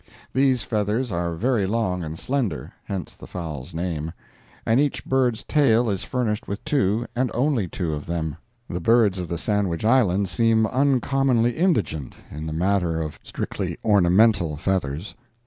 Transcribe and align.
These 0.33 0.63
feathers 0.63 1.11
are 1.11 1.35
very 1.35 1.67
long 1.67 2.03
and 2.03 2.17
slender 2.17 2.73
(hence 2.85 3.15
the 3.15 3.27
fowl's 3.27 3.71
name), 3.71 4.13
and 4.65 4.79
each 4.79 5.05
bird's 5.05 5.43
tail 5.43 5.91
is 5.91 6.03
furnished 6.03 6.47
with 6.47 6.65
two, 6.65 7.05
and 7.15 7.29
only 7.35 7.67
two, 7.67 7.93
of 7.93 8.07
them. 8.07 8.37
The 8.67 8.79
birds 8.79 9.19
of 9.19 9.27
the 9.27 9.37
Sandwich 9.37 9.85
Islands 9.85 10.31
seem 10.31 10.65
uncommonly 10.65 11.51
indigent 11.55 12.15
in 12.31 12.47
the 12.47 12.51
matter 12.51 12.99
of 12.99 13.19
strictly 13.21 13.77
ornamental 13.85 14.57
feathers. 14.57 15.13